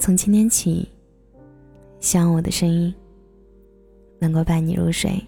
[0.00, 0.88] 从今天起，
[2.00, 2.92] 希望我的声音
[4.18, 5.22] 能够伴你入睡。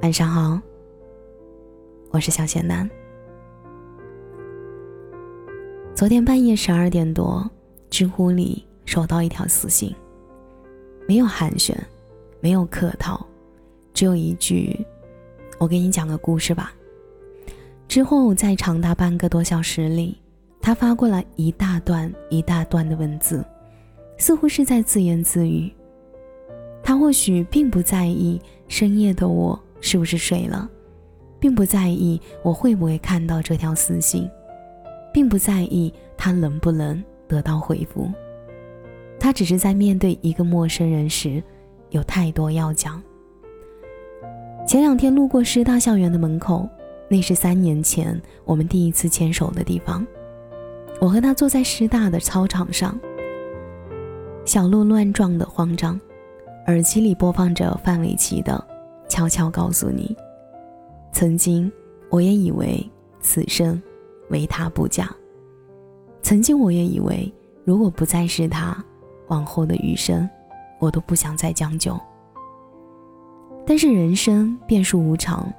[0.00, 0.58] 晚上好，
[2.10, 2.88] 我是小贤男。
[5.94, 7.48] 昨天半夜十二点多，
[7.90, 9.94] 知乎里收到一条私信，
[11.06, 11.76] 没有寒暄，
[12.40, 13.26] 没有客套，
[13.92, 14.74] 只有一句
[15.60, 16.72] ：“我给你讲个故事吧。”
[17.86, 20.16] 之后，在长达半个多小时里，
[20.62, 23.44] 他发过来一大段一大段的文字，
[24.16, 25.70] 似乎是在自言自语。
[26.82, 30.70] 他或许并不在意深夜的我是不是睡了，
[31.38, 34.30] 并不在意我会不会看到这条私信。
[35.12, 38.10] 并不在意他能不能得到回复，
[39.20, 41.42] 他只是在面对一个陌生人时，
[41.90, 43.02] 有太多要讲。
[44.66, 46.66] 前两天路过师大校园的门口，
[47.08, 50.06] 那是三年前我们第一次牵手的地方。
[51.02, 52.96] 我和他坐在师大的操场上，
[54.44, 56.00] 小鹿乱撞的慌张，
[56.68, 58.64] 耳机里播放着范玮琪的
[59.10, 60.16] 《悄悄告诉你》。
[61.10, 61.70] 曾经
[62.08, 62.88] 我也以为
[63.20, 63.82] 此生。
[64.30, 65.10] 唯他不嫁。
[66.22, 67.30] 曾经我也以为，
[67.64, 68.82] 如果不再是他，
[69.26, 70.26] 往后的余生，
[70.78, 72.00] 我都不想再将就。
[73.66, 75.52] 但是人生变数无常，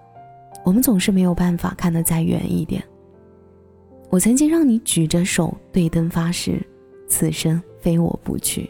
[0.63, 2.81] 我们总是没有办法看得再远一点。
[4.13, 6.63] 我曾经让你举着手对灯发誓，
[7.07, 8.69] 此生非我不娶。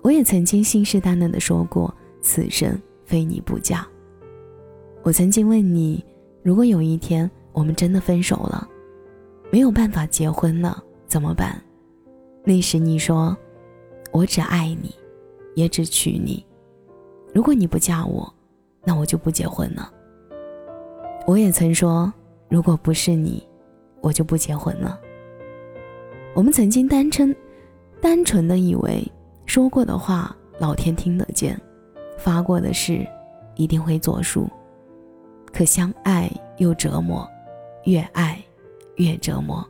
[0.00, 3.84] 我也曾经信誓旦旦的说过，此生非你不嫁。
[5.02, 6.04] 我曾经问你，
[6.44, 8.68] 如果有一天我们真的分手了。
[9.50, 11.60] 没有办法结婚了，怎么办？
[12.44, 13.36] 那时你说
[14.12, 14.94] ：“我只爱你，
[15.56, 16.46] 也只娶你。
[17.34, 18.32] 如果你不嫁我，
[18.84, 19.92] 那我就不结婚了。”
[21.26, 22.12] 我也曾说
[22.48, 23.42] ：“如果不是你，
[24.00, 25.00] 我就不结婚了。”
[26.34, 27.34] 我们曾经单纯、
[28.00, 29.06] 单纯的以为
[29.46, 31.60] 说过的话老天听得见，
[32.16, 33.06] 发过的誓
[33.56, 34.48] 一定会作数。
[35.52, 37.28] 可相爱又折磨，
[37.84, 38.38] 越爱。
[38.98, 39.64] 越折磨。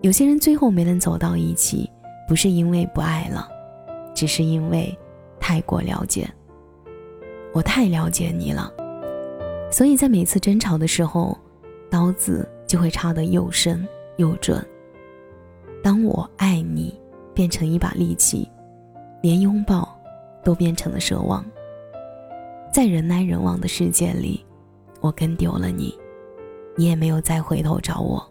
[0.00, 1.90] 有些人最后没能走到一起，
[2.28, 3.48] 不是因为不爱了，
[4.14, 4.96] 只是因为
[5.40, 6.24] 太过了解。
[7.52, 8.72] 我太了解你了，
[9.72, 11.36] 所以在每次争吵的时候，
[11.90, 14.64] 刀子就会插得又深又准。
[15.82, 16.98] 当我爱你
[17.32, 18.48] 变成一把利器，
[19.22, 19.88] 连拥抱
[20.42, 21.44] 都变成了奢望。
[22.72, 24.44] 在人来人往的世界里，
[25.00, 25.96] 我跟丢了你。
[26.76, 28.22] 你也没有再回头找我。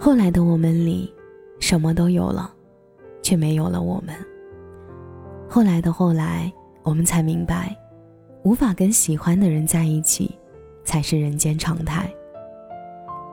[0.00, 1.14] 后来的我们里，
[1.60, 2.52] 什么都有了，
[3.22, 4.12] 却没有了我们。
[5.48, 6.52] 后来的后来，
[6.82, 7.76] 我们才明白，
[8.42, 10.36] 无法跟喜欢的人在一起，
[10.82, 12.12] 才是人间常态。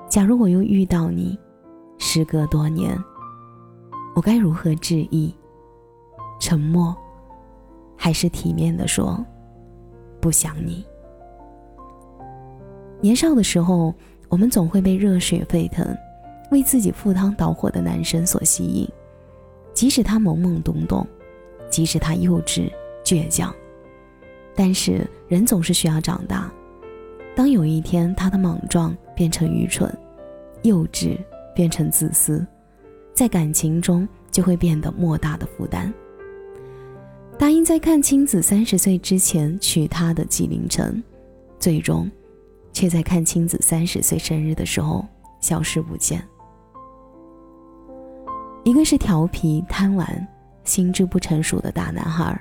[0.07, 1.38] 假如我又遇到你，
[1.97, 2.97] 时隔多年，
[4.16, 5.33] 我该如何致意？
[6.39, 6.95] 沉默，
[7.97, 9.23] 还是体面的说，
[10.21, 10.85] 不想你？
[13.01, 13.93] 年少的时候，
[14.29, 15.85] 我们总会被热血沸腾、
[16.51, 18.87] 为自己赴汤蹈火的男生所吸引，
[19.73, 21.05] 即使他懵懵懂懂，
[21.69, 22.72] 即使他幼稚
[23.03, 23.53] 倔强，
[24.55, 26.51] 但是人总是需要长大。
[27.35, 29.91] 当有一天他的莽撞变成愚蠢，
[30.63, 31.17] 幼稚
[31.55, 32.45] 变成自私，
[33.13, 35.93] 在感情中就会变得莫大的负担。
[37.37, 41.03] 答应在看清子三十岁之前娶她的纪凌尘，
[41.57, 42.09] 最终。
[42.73, 45.07] 却在看青子三十岁生日的时候
[45.39, 46.21] 消失不见。
[48.65, 50.27] 一个是调皮贪玩、
[50.65, 52.37] 心智不成熟的大男孩，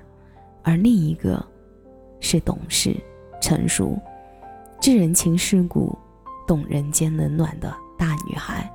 [0.64, 1.40] 而另一个
[2.18, 2.96] 是懂事、
[3.40, 3.96] 成熟、
[4.80, 5.96] 知人情世故、
[6.46, 8.70] 懂人间冷暖的大女孩。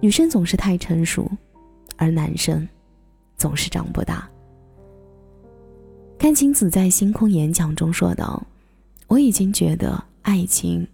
[0.00, 1.30] 女生总是太成熟，
[1.96, 2.68] 而男生
[3.36, 4.28] 总是长不大。
[6.18, 8.42] 看青子在星空演讲中说道
[9.08, 10.86] ：“我已经觉得。”爱情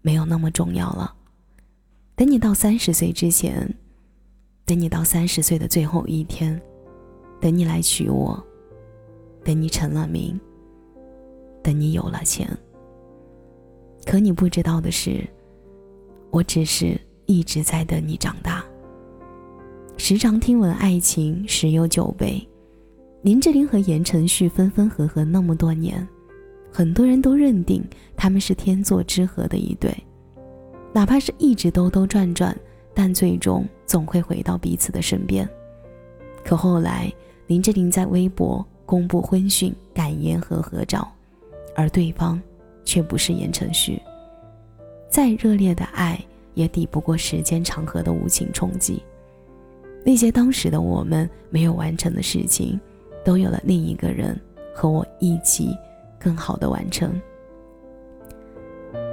[0.00, 1.14] 没有那么重要了。
[2.16, 3.72] 等你到三十岁之前，
[4.64, 6.58] 等你到三十岁的最后一天，
[7.38, 8.42] 等你来娶我，
[9.44, 10.40] 等你成了名，
[11.62, 12.48] 等你有了钱。
[14.10, 15.24] 可你不知道的是，
[16.30, 18.60] 我只是一直在等你长大。
[19.96, 22.44] 时常听闻爱情十有九悲，
[23.22, 26.04] 林志玲和言承旭分分合合那么多年。
[26.72, 27.84] 很多人都认定
[28.16, 29.96] 他们是天作之合的一对，
[30.92, 32.52] 哪怕是一直兜兜转转，
[32.92, 35.48] 但最终总会回到彼此的身边。
[36.44, 37.12] 可后来，
[37.46, 41.08] 林志玲在微博公布婚讯感言和合照，
[41.76, 42.42] 而对方
[42.90, 44.02] 却不是言承旭。
[45.08, 46.20] 再热烈的爱，
[46.54, 49.00] 也抵不过时间长河的无情冲击。
[50.04, 52.80] 那些当时的我们没有完成的事情，
[53.24, 54.36] 都有了另一个人
[54.74, 55.72] 和我一起
[56.18, 57.12] 更好的完成。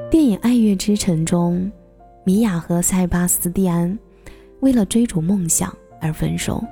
[0.10, 1.72] 电影《爱乐之城》中，
[2.24, 3.96] 米娅和塞巴斯蒂安
[4.62, 5.72] 为了追逐梦想
[6.02, 6.64] 而分手。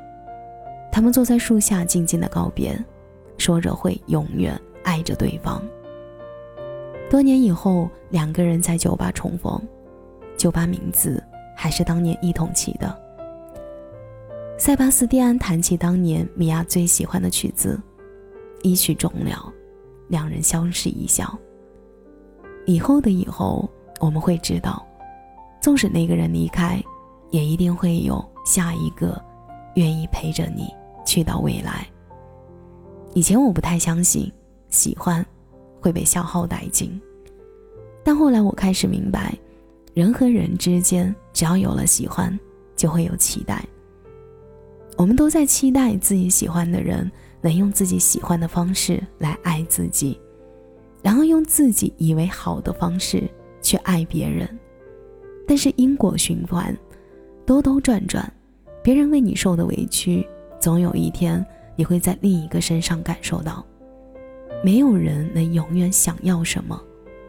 [0.91, 2.75] 他们坐在树下静静的告别，
[3.37, 5.61] 说着会永远爱着对方。
[7.09, 9.61] 多年以后，两个人在酒吧重逢，
[10.35, 11.23] 酒吧名字
[11.55, 12.99] 还是当年一同起的。
[14.57, 17.79] 塞巴斯蒂安弹起当年米娅最喜欢的曲子，
[18.63, 19.53] 一曲终了，
[20.07, 21.37] 两人相视一笑。
[22.65, 23.69] 以后的以后，
[23.99, 24.85] 我们会知道，
[25.61, 26.83] 纵使那个人离开，
[27.29, 29.21] 也一定会有下一个，
[29.75, 30.73] 愿意陪着你
[31.05, 31.87] 去到未来。
[33.13, 34.31] 以前我不太相信
[34.69, 35.25] 喜欢
[35.85, 36.99] 会被消耗殆尽，
[38.03, 39.37] 但后来我开始明白，
[39.93, 42.35] 人和人之间只要有了喜欢，
[42.75, 43.63] 就会有期待。
[44.97, 50.19] 我们都在期待自己喜欢的人能用自己喜欢的方式来爱自己，
[51.03, 53.29] 然后用自己以为好的方式
[53.61, 54.49] 去爱别人。
[55.47, 56.75] 但是因果循环，
[57.45, 58.27] 兜兜转转，
[58.81, 60.27] 别人为你受的委屈，
[60.59, 61.45] 总有一天
[61.75, 63.63] 你会在另一个身上感受到。
[64.63, 66.79] 没有人能永远想要什么，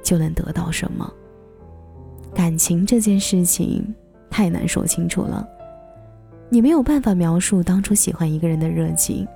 [0.02, 1.12] 就能得到什么。
[2.34, 3.94] 感情这件事情
[4.30, 5.46] 太难说清楚了。
[6.48, 9.26] 你没有办法描述当初喜欢一个人的热情，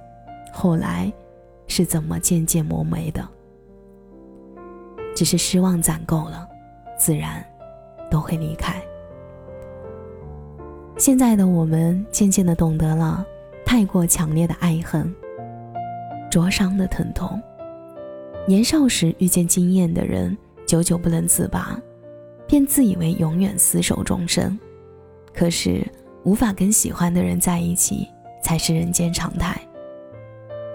[0.52, 1.12] 后来
[1.66, 3.26] 是怎么渐渐磨没的。
[5.14, 6.48] 只是失望攒够了，
[6.96, 7.44] 自然
[8.10, 8.80] 都会离开。
[10.96, 13.26] 现在的我们渐渐的懂得了，
[13.66, 15.12] 太过强烈的爱恨，
[16.30, 17.40] 灼伤的疼痛。
[18.46, 21.80] 年少时遇见惊艳的人，久久不能自拔，
[22.46, 24.58] 便自以为永远厮守终生。
[25.34, 25.86] 可是。
[26.22, 28.06] 无法跟喜欢的人在一起，
[28.42, 29.58] 才是人间常态。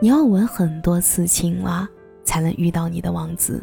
[0.02, 1.88] 你要吻很多次青蛙，
[2.24, 3.60] 才能遇到你的王子；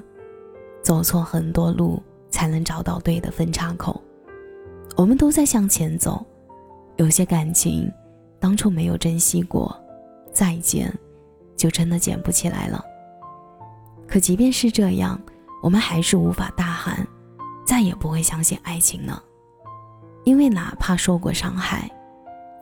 [0.80, 2.00] 走错很多路，
[2.30, 4.00] 才能找到对的分岔口。
[4.96, 6.24] 我们都在向前走，
[6.98, 7.90] 有些感情，
[8.38, 9.76] 当初没有珍惜过，
[10.32, 10.88] 再见，
[11.56, 12.80] 就真的捡不起来了。
[14.12, 15.18] 可即便是这样，
[15.62, 17.08] 我们还是无法大喊，
[17.64, 19.18] 再也不会相信爱情呢。
[20.24, 21.90] 因为哪怕受过伤害，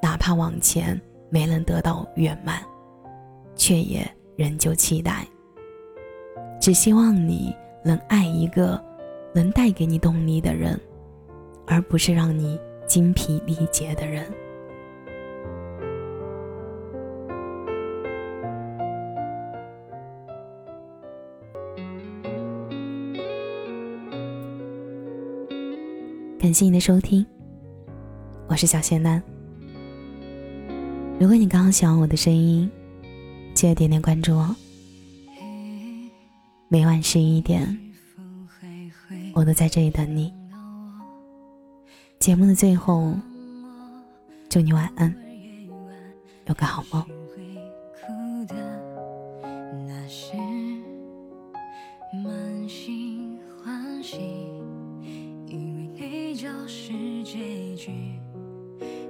[0.01, 0.99] 哪怕往前
[1.29, 2.63] 没能得到圆满，
[3.57, 5.27] 却也仍旧期待。
[6.61, 7.53] 只希望你
[7.85, 8.81] 能爱一个
[9.35, 10.81] 能带给你动力的人，
[11.67, 12.57] 而不是让你
[12.87, 14.25] 精疲力竭的人。
[26.51, 27.25] 感谢你的收听。
[28.49, 29.23] 我是小仙丹。
[31.21, 32.69] 如果你刚好喜欢我的声音，
[33.55, 34.57] 记得点点关注哦。
[36.67, 37.79] 每晚十一点，
[39.33, 40.35] 我都在这里等你。
[42.19, 43.15] 节目的最后，
[44.49, 45.15] 祝你晚安，
[46.47, 47.07] 有个好梦。
[56.73, 56.93] 是
[57.25, 57.91] 结局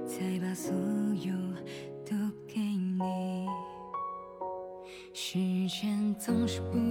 [0.03, 0.73] 才把所
[1.13, 1.31] 有
[2.03, 2.15] 都
[2.47, 3.45] 给你。
[5.13, 5.37] 时
[5.67, 6.90] 间总是不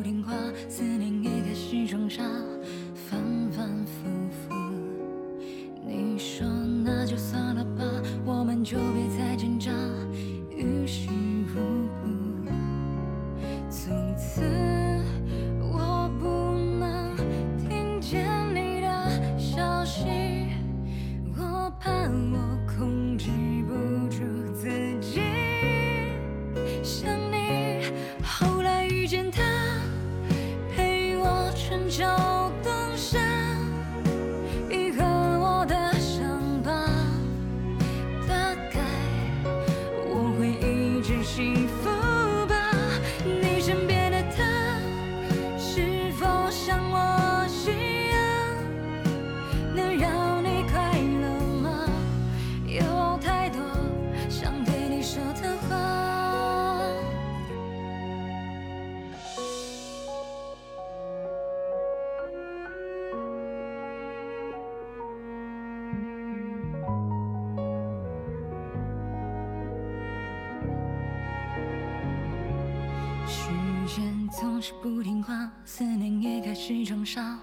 [74.83, 77.39] 不听话，思念也开始装傻，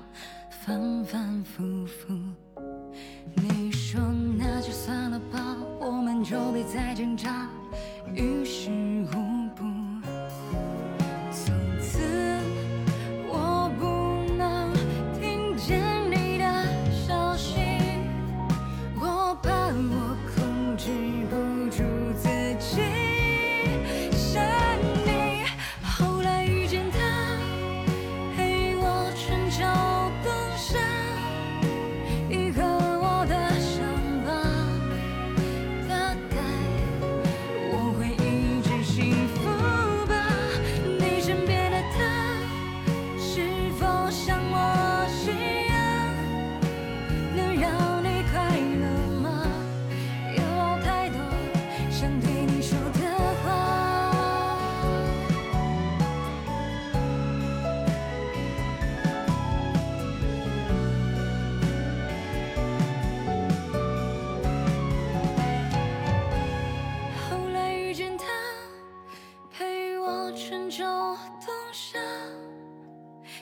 [0.50, 2.13] 反反复复。
[3.36, 4.00] 你说
[4.38, 6.63] 那就算了吧，我们就别。
[6.63, 7.48] 再挣扎，
[8.13, 8.69] 于是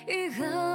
[0.08, 0.75] 以后，